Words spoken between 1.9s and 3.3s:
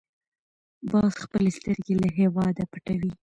له هېواده پټوي